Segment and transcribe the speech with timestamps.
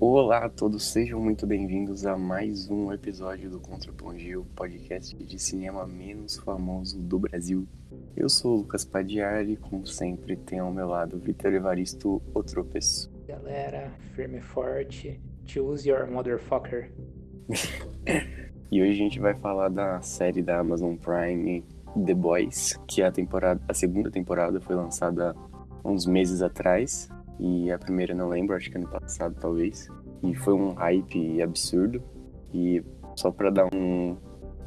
[0.00, 5.86] Olá a todos, sejam muito bem-vindos a mais um episódio do Contraplongio, podcast de cinema
[5.86, 7.66] menos famoso do Brasil.
[8.16, 13.10] Eu sou o Lucas Padiari e, como sempre, tenho ao meu lado Vitor Evaristo Otropes.
[13.26, 16.90] Galera, firme e forte, choose your motherfucker.
[18.70, 21.64] e hoje a gente vai falar da série da Amazon Prime
[22.04, 25.36] The Boys, que a temporada, a segunda temporada foi lançada
[25.84, 29.88] uns meses atrás e a primeira não lembro, acho que ano passado talvez.
[30.22, 32.02] E foi um hype absurdo.
[32.52, 32.82] E
[33.16, 34.16] só para dar um,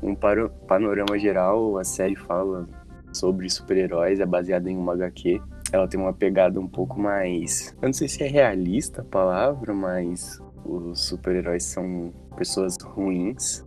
[0.02, 2.68] um panorama geral, a série fala
[3.14, 5.42] sobre super-heróis, é baseada em uma HQ.
[5.72, 7.76] Ela tem uma pegada um pouco mais.
[7.82, 13.66] Eu não sei se é realista a palavra, mas os super-heróis são pessoas ruins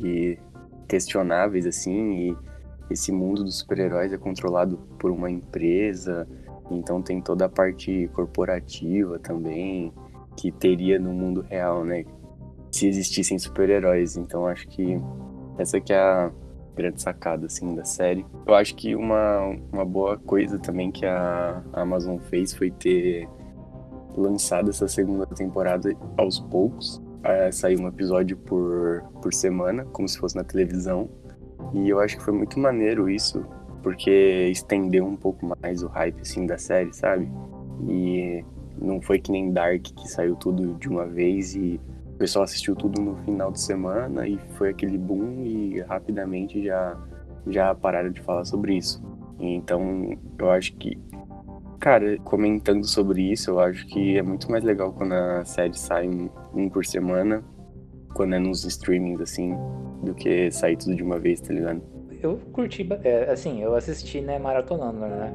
[0.00, 0.38] e
[0.88, 2.30] questionáveis, assim.
[2.30, 2.36] E
[2.90, 6.26] esse mundo dos super-heróis é controlado por uma empresa
[6.70, 9.92] então tem toda a parte corporativa também
[10.36, 12.04] que teria no mundo real, né?
[12.70, 14.16] Se existissem super-heróis.
[14.16, 15.00] Então acho que
[15.58, 16.30] essa que é a
[16.74, 18.26] grande sacada assim da série.
[18.46, 23.26] Eu acho que uma, uma boa coisa também que a Amazon fez foi ter
[24.14, 27.02] lançado essa segunda temporada aos poucos.
[27.24, 31.08] É, sair um episódio por, por semana, como se fosse na televisão.
[31.72, 33.44] E eu acho que foi muito maneiro isso,
[33.86, 37.30] porque estendeu um pouco mais o hype assim da série, sabe?
[37.88, 38.44] E
[38.76, 42.74] não foi que nem Dark que saiu tudo de uma vez e o pessoal assistiu
[42.74, 47.00] tudo no final de semana e foi aquele boom e rapidamente já
[47.46, 49.00] já pararam de falar sobre isso.
[49.38, 50.98] Então, eu acho que
[51.78, 56.08] cara, comentando sobre isso, eu acho que é muito mais legal quando a série sai
[56.52, 57.44] um por semana,
[58.14, 59.56] quando é nos streamings assim,
[60.02, 61.95] do que sair tudo de uma vez, tá ligado?
[62.26, 65.32] Eu curti, é, assim, eu assisti, né, maratonando, né?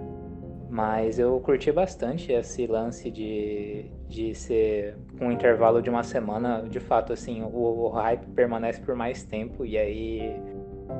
[0.70, 6.62] Mas eu curti bastante esse lance de, de ser com um intervalo de uma semana.
[6.70, 10.34] De fato, assim, o, o hype permanece por mais tempo e aí,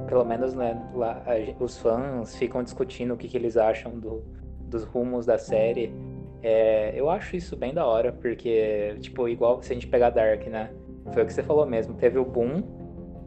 [0.08, 4.24] pelo menos, né, lá, a, os fãs ficam discutindo o que, que eles acham do,
[4.60, 5.94] dos rumos da série.
[6.44, 10.46] É, eu acho isso bem da hora, porque, tipo, igual se a gente pegar Dark,
[10.48, 10.72] né?
[11.14, 12.81] Foi o que você falou mesmo, teve o boom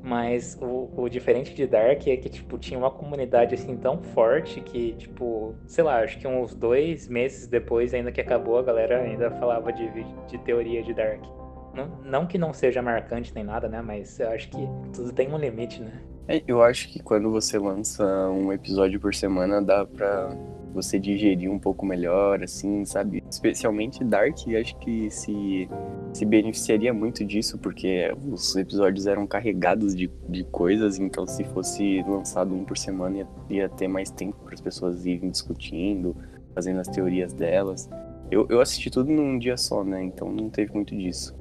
[0.04, 4.60] mas o, o, diferente de Dark é que, tipo, tinha uma comunidade, assim, tão forte
[4.60, 9.00] que, tipo, sei lá, acho que uns dois meses depois, ainda que acabou, a galera
[9.00, 9.88] ainda falava de,
[10.28, 11.24] de teoria de Dark.
[11.72, 13.80] Não, não que não seja marcante nem nada, né?
[13.80, 16.02] Mas eu acho que tudo tem um limite, né?
[16.26, 20.34] É, eu acho que quando você lança um episódio por semana, dá pra
[20.72, 23.22] você digerir um pouco melhor, assim, sabe?
[23.30, 25.68] Especialmente Dark, acho que se,
[26.12, 32.02] se beneficiaria muito disso, porque os episódios eram carregados de, de coisas, então se fosse
[32.08, 36.16] lançado um por semana, ia, ia ter mais tempo para as pessoas irem discutindo,
[36.54, 37.88] fazendo as teorias delas.
[38.30, 40.02] Eu, eu assisti tudo num dia só, né?
[40.02, 41.36] Então não teve muito disso.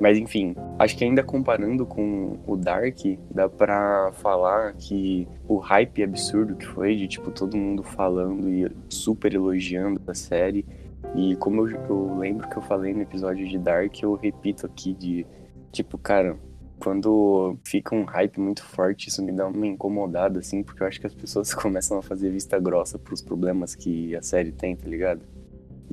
[0.00, 2.98] Mas enfim, acho que ainda comparando com o Dark,
[3.30, 8.70] dá pra falar que o hype absurdo que foi de tipo todo mundo falando e
[8.90, 10.66] super elogiando a série.
[11.14, 14.92] E como eu, eu lembro que eu falei no episódio de Dark, eu repito aqui
[14.92, 15.26] de
[15.72, 16.36] tipo, cara,
[16.78, 21.00] quando fica um hype muito forte, isso me dá uma incomodada, assim, porque eu acho
[21.00, 24.86] que as pessoas começam a fazer vista grossa pros problemas que a série tem, tá
[24.86, 25.22] ligado?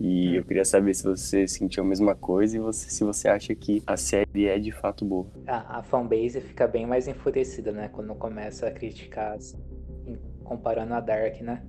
[0.05, 3.55] E eu queria saber se você sentiu a mesma coisa e você, se você acha
[3.55, 5.25] que a série é de fato boa.
[5.47, 7.87] A, a fanbase fica bem mais enfurecida, né?
[7.87, 9.57] Quando começa a criticar, assim,
[10.43, 11.63] comparando a Dark, né?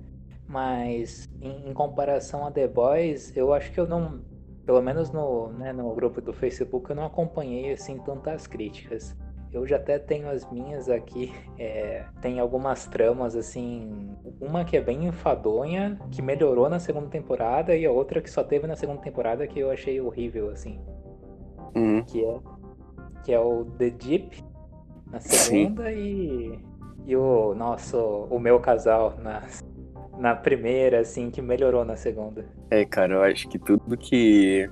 [0.45, 4.19] Mas em, em, comparação a The Boys, eu acho que eu não.
[4.65, 9.15] Pelo menos no, né, no grupo do Facebook, eu não acompanhei assim tantas críticas.
[9.57, 11.33] Eu já até tenho as minhas aqui.
[11.57, 14.13] É, tem algumas tramas, assim.
[14.41, 18.43] Uma que é bem enfadonha, que melhorou na segunda temporada, e a outra que só
[18.43, 20.77] teve na segunda temporada que eu achei horrível, assim.
[21.73, 22.03] Uhum.
[22.03, 22.39] Que, é,
[23.23, 24.43] que é o The Deep
[25.09, 26.59] na segunda e,
[27.05, 29.41] e o nosso, o meu casal na,
[30.17, 32.45] na primeira, assim, que melhorou na segunda.
[32.69, 34.69] É, cara, eu acho que tudo que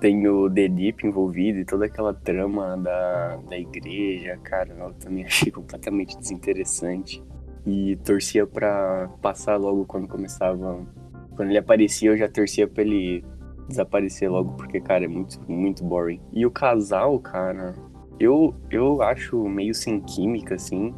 [0.00, 5.24] tem o The Deep envolvido e toda aquela trama da, da igreja, cara, eu também
[5.24, 7.22] achei completamente desinteressante.
[7.66, 10.84] E torcia pra passar logo quando começava.
[11.34, 13.24] Quando ele aparecia, eu já torcia pra ele
[13.68, 16.20] desaparecer logo, porque, cara, é muito, muito boring.
[16.32, 17.74] E o casal, cara,
[18.20, 20.94] eu, eu acho meio sem química, assim,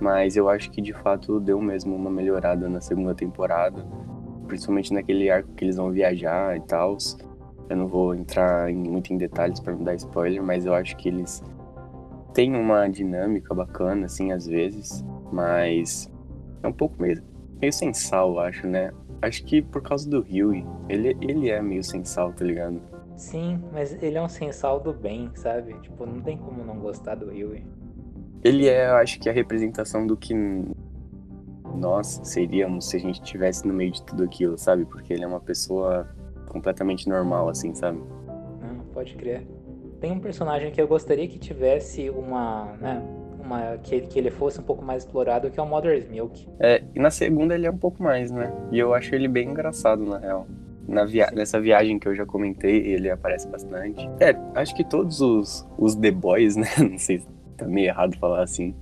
[0.00, 3.86] mas eu acho que de fato deu mesmo uma melhorada na segunda temporada,
[4.46, 6.96] principalmente naquele arco que eles vão viajar e tal.
[7.68, 10.96] Eu não vou entrar em, muito em detalhes para não dar spoiler, mas eu acho
[10.96, 11.42] que eles
[12.32, 16.10] têm uma dinâmica bacana, assim, às vezes, mas
[16.62, 17.22] é um pouco meio,
[17.60, 18.92] meio sem sal, acho, né?
[19.22, 22.80] Acho que por causa do Huey, ele, ele é meio sem sal, tá ligado?
[23.16, 25.74] Sim, mas ele é um sensal do bem, sabe?
[25.80, 27.64] Tipo, não tem como não gostar do Huey.
[28.42, 30.34] Ele é, eu acho que, a representação do que
[31.74, 34.84] nós seríamos se a gente estivesse no meio de tudo aquilo, sabe?
[34.84, 36.08] Porque ele é uma pessoa
[36.54, 37.98] completamente normal, assim, sabe?
[38.62, 39.44] Não, pode crer.
[40.00, 43.02] Tem um personagem que eu gostaria que tivesse uma, né,
[43.40, 46.48] uma que, que ele fosse um pouco mais explorado, que é o Mother's Milk.
[46.60, 48.52] É, e na segunda ele é um pouco mais, né?
[48.70, 50.46] E eu acho ele bem engraçado, na real.
[50.86, 54.08] Na via nessa viagem que eu já comentei, ele aparece bastante.
[54.20, 56.68] É, acho que todos os, os The Boys, né?
[56.78, 58.74] Não sei se tá meio errado falar assim.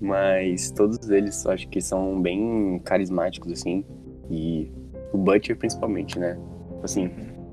[0.00, 3.84] Mas todos eles acho que são bem carismáticos, assim.
[4.30, 4.72] E
[5.12, 6.38] o Butcher principalmente, né?
[6.84, 7.10] Assim,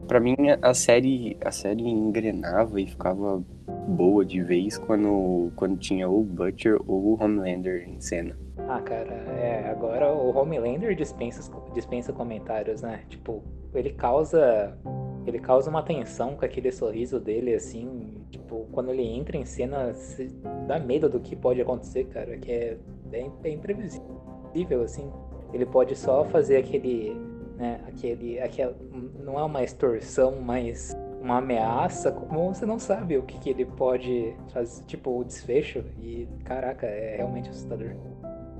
[0.08, 3.42] para mim a série, a série engrenava e ficava
[3.88, 8.38] boa de vez quando, quando tinha o Butcher ou o Homelander em cena.
[8.68, 13.02] Ah, cara, é, agora o Homelander dispensa, dispensa comentários, né?
[13.10, 13.42] Tipo,
[13.74, 14.78] ele causa
[15.26, 19.94] ele causa uma tensão com aquele sorriso dele, assim, tipo, quando ele entra em cena,
[20.68, 22.78] dá medo do que pode acontecer, cara, que é,
[23.14, 25.12] é, é imprevisível, assim.
[25.54, 27.16] Ele pode só fazer aquele,
[27.62, 28.40] né, aquele,
[29.24, 33.66] não é uma extorsão, mas uma ameaça, como você não sabe o que, que ele
[33.66, 37.96] pode fazer, tipo, o desfecho, e caraca, é realmente assustador.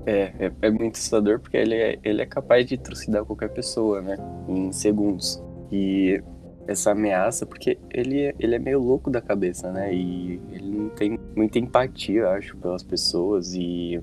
[0.06, 4.00] É, é, é, muito assustador porque ele é, ele é capaz de trucidar qualquer pessoa,
[4.00, 4.16] né?
[4.48, 5.42] Em segundos.
[5.70, 6.22] E
[6.66, 9.92] essa ameaça, porque ele, ele é meio louco da cabeça, né?
[9.92, 13.54] E ele não tem muita empatia, acho, pelas pessoas.
[13.54, 14.00] E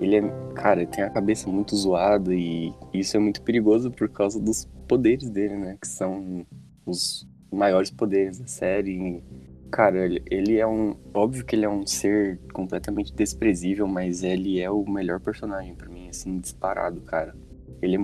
[0.00, 0.22] ele é,
[0.54, 4.64] cara, ele tem a cabeça muito zoada e isso é muito perigoso por causa dos
[4.88, 5.76] poderes dele, né?
[5.80, 6.46] Que são
[6.86, 9.22] os maiores poderes da série.
[9.70, 10.96] Cara, ele, é um.
[11.12, 15.88] Óbvio que ele é um ser completamente desprezível, mas ele é o melhor personagem para
[15.88, 17.36] mim, assim, disparado, cara.
[17.82, 17.98] Ele é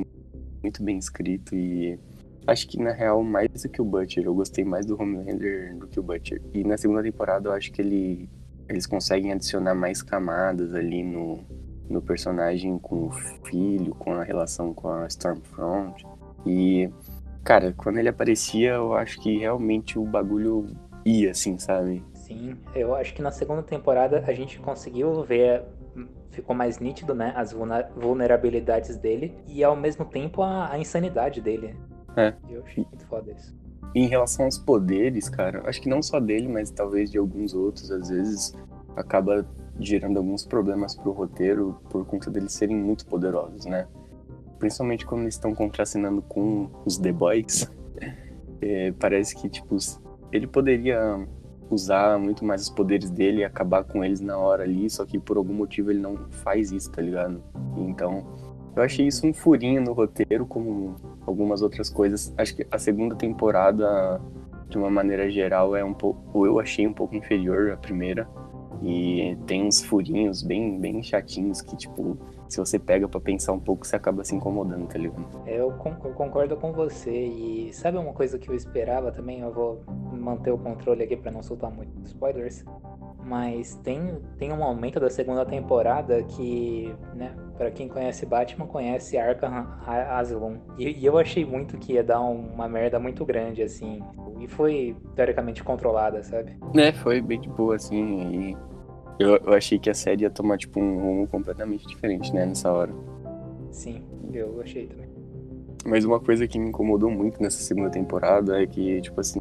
[0.63, 1.99] muito bem escrito e.
[2.47, 5.89] Acho que na real, mais do que o Butcher, eu gostei mais do Homelander do
[5.89, 6.41] que o Butcher.
[6.55, 8.29] E na segunda temporada eu acho que ele,
[8.69, 11.41] eles conseguem adicionar mais camadas ali no,
[11.89, 13.13] no personagem com o
[13.45, 16.05] filho, com a relação com a Stormfront.
[16.45, 16.91] E,
[17.45, 20.67] cara, quando ele aparecia, eu acho que realmente o bagulho
[21.05, 22.05] ia, assim, sabe?
[22.15, 25.63] Sim, eu acho que na segunda temporada a gente conseguiu ver,
[26.31, 27.53] ficou mais nítido, né, as
[27.97, 31.77] vulnerabilidades dele e ao mesmo tempo a, a insanidade dele.
[32.17, 32.35] É.
[32.51, 33.55] Eu achei muito foda isso.
[33.95, 37.91] Em relação aos poderes, cara, acho que não só dele, mas talvez de alguns outros,
[37.91, 38.53] às vezes
[38.97, 39.47] acaba
[39.79, 43.87] gerando alguns problemas pro roteiro por conta deles serem muito poderosos, né?
[44.59, 47.71] Principalmente quando eles estão contracenando com os The Boys.
[48.59, 49.77] É, parece que, tipo,
[50.33, 51.29] ele poderia
[51.71, 55.19] usar muito mais os poderes dele e acabar com eles na hora ali, só que
[55.19, 57.43] por algum motivo ele não faz isso, tá ligado?
[57.77, 58.25] Então,
[58.75, 60.97] eu achei isso um furinho no roteiro, como
[61.27, 62.33] algumas outras coisas.
[62.37, 64.21] Acho que a segunda temporada,
[64.69, 68.29] de uma maneira geral, é um pouco, eu achei um pouco inferior à primeira.
[68.83, 72.17] E tem uns furinhos bem, bem chatinhos que, tipo,
[72.49, 75.25] se você pega para pensar um pouco, você acaba se incomodando, tá ligado?
[75.47, 77.11] É, eu, concordo com você.
[77.11, 79.41] E sabe uma coisa que eu esperava também?
[79.41, 79.83] Eu vou
[80.13, 82.65] manter o controle aqui para não soltar muito spoilers.
[83.27, 89.19] Mas tem, tem um momento da segunda temporada que, né, para quem conhece Batman, conhece
[89.19, 90.59] Arkham Asylum.
[90.79, 94.01] E, e, eu achei muito que ia dar uma merda muito grande, assim.
[94.39, 96.57] E foi, teoricamente, controlada, sabe?
[96.77, 98.53] É, foi bem de boa, assim.
[98.53, 98.57] E
[99.19, 102.71] eu, eu achei que a série ia tomar, tipo, um rumo completamente diferente, né, nessa
[102.71, 102.93] hora.
[103.73, 105.09] Sim, eu achei também.
[105.85, 109.41] Mas uma coisa que me incomodou muito nessa segunda temporada é que, tipo assim,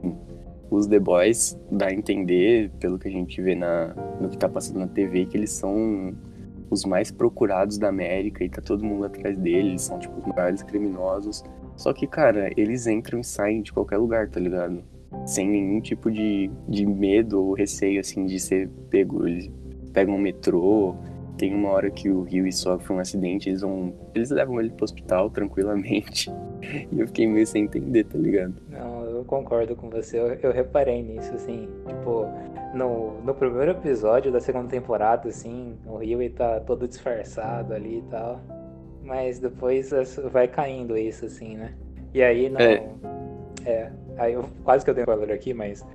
[0.75, 4.48] os The Boys dá a entender, pelo que a gente vê na, no que tá
[4.48, 6.13] passando na TV, que eles são
[6.70, 10.25] os mais procurados da América e tá todo mundo atrás deles, eles são, tipo, os
[10.36, 11.44] maiores criminosos.
[11.75, 14.84] Só que, cara, eles entram e saem de qualquer lugar, tá ligado?
[15.25, 19.27] Sem nenhum tipo de, de medo ou receio, assim, de ser pego.
[19.27, 19.51] Eles
[19.94, 20.96] pegam o metrô.
[21.38, 23.94] Tem uma hora que o Rio sofre um acidente, eles vão.
[24.13, 26.32] Eles levam ele pro hospital tranquilamente.
[26.91, 28.55] E eu fiquei meio sem entender, tá ligado?
[28.72, 28.95] Não,
[29.25, 30.20] concordo com você.
[30.20, 31.67] Eu, eu reparei nisso, assim.
[31.88, 32.25] Tipo,
[32.74, 38.03] no, no primeiro episódio da segunda temporada, assim, o Rio tá todo disfarçado ali e
[38.03, 38.39] tal.
[39.03, 39.91] Mas depois
[40.32, 41.74] vai caindo isso, assim, né?
[42.13, 42.60] E aí não.
[42.60, 42.84] É.
[43.65, 45.86] é aí eu, quase que eu dei um valor aqui, mas.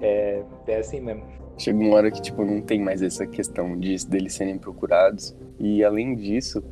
[0.00, 1.24] É, é assim mesmo.
[1.56, 5.36] Chega uma hora que, tipo, não tem mais essa questão de, deles serem procurados.
[5.58, 6.62] E além disso,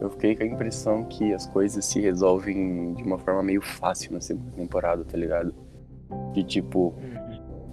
[0.00, 4.12] eu fiquei com a impressão que as coisas se resolvem de uma forma meio fácil
[4.12, 5.54] na segunda temporada, tá ligado?
[6.32, 6.94] De tipo,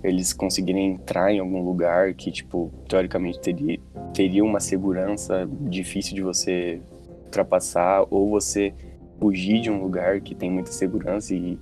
[0.04, 3.80] eles conseguirem entrar em algum lugar que, tipo, teoricamente teria,
[4.14, 6.82] teria uma segurança difícil de você
[7.26, 8.74] ultrapassar, ou você
[9.20, 11.58] fugir de um lugar que tem muita segurança e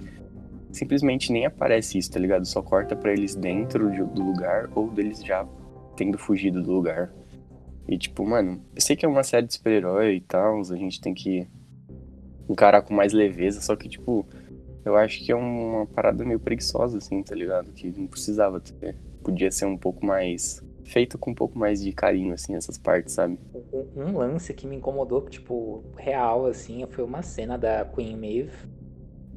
[0.72, 2.46] simplesmente nem aparece isso, tá ligado?
[2.46, 5.46] Só corta pra eles dentro de- do lugar ou deles já
[5.96, 7.12] tendo fugido do lugar.
[7.88, 11.02] E tipo, mano, eu sei que é uma série de super-herói e tal, a gente
[11.02, 11.48] tem que
[12.50, 14.26] encarar com mais leveza, só que tipo,
[14.86, 17.72] eu acho que é uma parada meio preguiçosa, assim, tá ligado?
[17.72, 18.96] Que não precisava ter.
[19.24, 20.62] Podia ser um pouco mais.
[20.86, 23.40] feito com um pouco mais de carinho, assim, essas partes, sabe?
[23.96, 28.52] Um, lance que me incomodou, tipo, real, assim, foi uma cena da Queen Maeve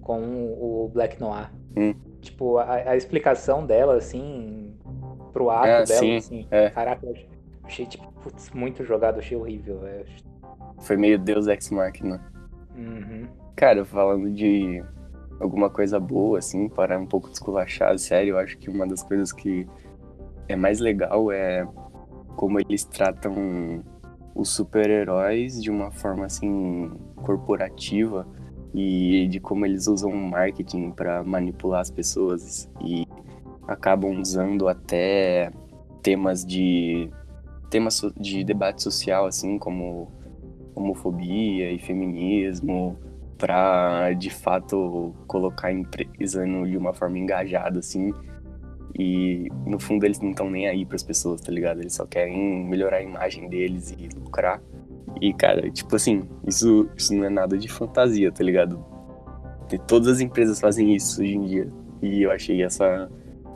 [0.00, 0.20] com
[0.52, 1.52] o Black Noir.
[1.76, 1.94] Hum.
[2.20, 4.74] Tipo, a, a explicação dela, assim,
[5.32, 6.46] pro ato Ah, dela, sim, assim.
[6.50, 6.70] é.
[6.70, 7.14] Caraca, eu
[7.62, 9.80] achei, tipo, putz, muito jogado, achei horrível.
[10.80, 12.20] Foi meio Deus Ex Machina.
[12.76, 13.28] Uhum.
[13.54, 14.82] Cara, falando de
[15.38, 19.32] alguma coisa boa, assim, para um pouco desculachar, sério, eu acho que uma das coisas
[19.32, 19.66] que
[20.48, 21.66] é mais legal é
[22.34, 23.82] como eles tratam
[24.34, 28.26] os super-heróis de uma forma, assim, corporativa
[28.74, 33.06] e de como eles usam o marketing para manipular as pessoas e
[33.66, 35.50] acabam usando até
[36.02, 37.08] temas de
[37.70, 40.10] temas de debate social assim como
[40.74, 42.98] homofobia e feminismo
[43.38, 48.12] para de fato colocar a empresa de uma forma engajada assim.
[48.98, 51.80] E no fundo eles não estão nem aí para as pessoas tá ligado?
[51.80, 54.62] Eles só querem melhorar a imagem deles e lucrar.
[55.20, 58.84] E cara tipo assim isso isso não é nada de fantasia tá ligado?
[59.72, 61.72] E todas as empresas fazem isso hoje em dia.
[62.02, 63.10] E eu achei essa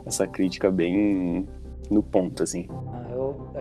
[0.05, 1.47] essa crítica bem
[1.89, 2.67] no ponto assim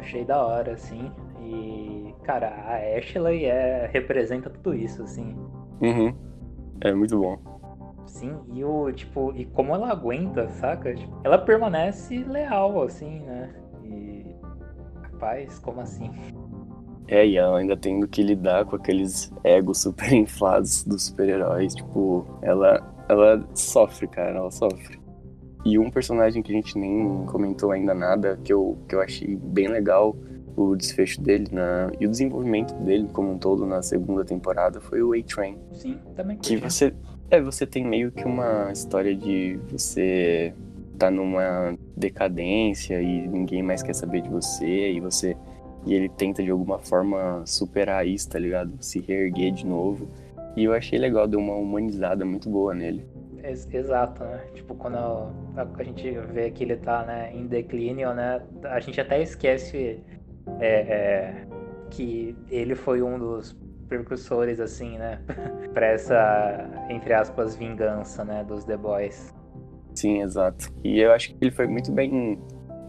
[0.01, 1.11] achei da hora, assim.
[1.41, 5.37] E, cara, a Ashley é, representa tudo isso, assim.
[5.81, 6.15] uhum.
[6.83, 7.39] é muito bom
[8.07, 10.95] Sim, e o, tipo, e como ela aguenta, saca?
[10.95, 13.55] Tipo, ela permanece leal, assim, né?
[13.85, 14.27] E.
[15.13, 16.11] Rapaz, como assim?
[17.07, 21.75] É, e ela ainda tendo que lidar com aqueles egos super inflados dos super-heróis.
[21.75, 25.00] Tipo, ela, ela sofre, cara, ela sofre.
[25.65, 29.37] E um personagem que a gente nem comentou ainda nada, que eu, que eu achei
[29.37, 30.17] bem legal
[30.57, 35.03] o desfecho dele na, e o desenvolvimento dele como um todo na segunda temporada foi
[35.03, 35.57] o A-Train.
[35.73, 36.93] Sim, também Que você.
[37.31, 40.53] É, você tem meio que uma história de você
[40.99, 45.37] tá numa decadência e ninguém mais quer saber de você e você.
[45.87, 48.73] E ele tenta de alguma forma superar isso, tá ligado?
[48.81, 50.09] Se reerguer de novo.
[50.57, 53.07] E eu achei legal, deu uma humanizada muito boa nele.
[53.45, 54.45] Ex- Exato, né?
[54.55, 58.43] Tipo, quando a, a gente vê que ele tá né, em declínio, né?
[58.65, 60.03] A gente até esquece
[60.61, 61.47] é, é,
[61.91, 63.57] que ele foi um dos
[63.89, 65.21] precursores, assim, né?
[65.75, 68.45] pra essa, entre aspas, vingança, né?
[68.45, 69.35] Dos The Boys.
[69.95, 70.73] Sim, exato.
[70.85, 72.39] E eu acho que ele foi muito bem,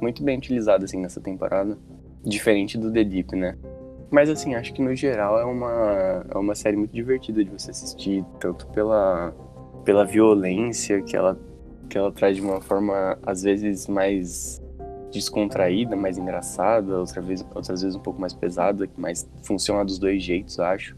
[0.01, 1.77] muito bem utilizado assim nessa temporada,
[2.24, 3.58] diferente do The Deep, né?
[4.12, 7.72] Mas assim, acho que no geral é uma é uma série muito divertida de você
[7.72, 9.34] assistir, tanto pela
[9.83, 11.38] pela violência que ela
[11.89, 14.61] que ela traz de uma forma às vezes mais
[15.11, 20.23] descontraída, mais engraçada, outra vez, outras vezes um pouco mais pesada, mas funciona dos dois
[20.23, 20.95] jeitos, acho.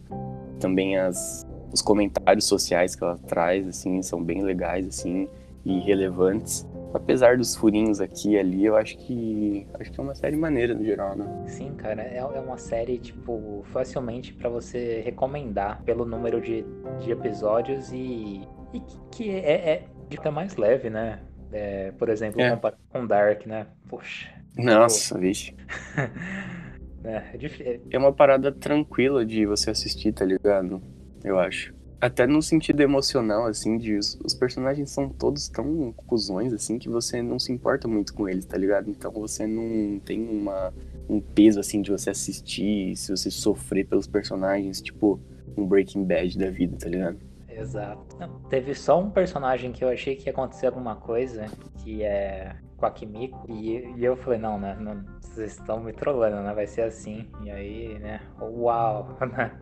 [0.60, 5.28] Também as os comentários sociais que ela traz assim são bem legais assim
[5.66, 6.68] e relevantes.
[6.94, 10.74] Apesar dos furinhos aqui e ali, eu acho que acho que é uma série maneira
[10.76, 11.26] no geral, né?
[11.48, 16.64] Sim, cara, é, é uma série, tipo, facilmente pra você recomendar pelo número de,
[17.00, 21.20] de episódios e, e que, que é, é dica mais leve, né?
[21.52, 22.50] É, por exemplo, É.
[22.52, 23.68] comparado com Dark, né?
[23.90, 24.30] Poxa.
[24.58, 25.56] Nossa, vixe.
[27.06, 30.82] É, é é- É uma parada tranquila de você assistir, tá ligado?
[31.22, 31.74] Eu acho.
[32.04, 36.90] Até no sentido emocional, assim, de os, os personagens são todos tão cuzões, assim, que
[36.90, 38.90] você não se importa muito com eles, tá ligado?
[38.90, 40.74] Então você não tem uma,
[41.08, 45.18] um peso, assim, de você assistir, se você sofrer pelos personagens, tipo
[45.56, 47.20] um Breaking Bad da vida, tá ligado?
[47.48, 48.18] Exato.
[48.20, 51.46] Não, teve só um personagem que eu achei que ia acontecer alguma coisa,
[51.86, 54.76] que é com a Kimiko, e, e eu falei, não, né?
[54.78, 56.54] Não, vocês estão me trollando, né?
[56.54, 57.30] Vai ser assim.
[57.46, 58.20] E aí, né?
[58.42, 59.18] Uau!
[59.38, 59.58] né?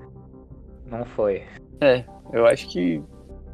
[0.86, 1.44] Não foi.
[1.80, 3.02] É, eu acho que.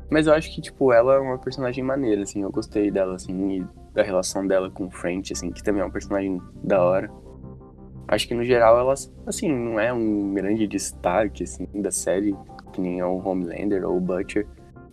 [0.09, 2.41] Mas eu acho que, tipo, ela é uma personagem maneira, assim.
[2.41, 5.85] Eu gostei dela, assim, e da relação dela com o French, assim, que também é
[5.85, 7.11] um personagem da hora.
[8.07, 8.93] Acho que, no geral, ela,
[9.25, 12.33] assim, não é um grande destaque, assim, da série,
[12.71, 14.47] que nem é o Homelander ou o Butcher.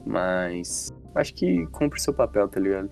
[0.04, 2.90] Mas acho que cumpre seu papel, tá ligado?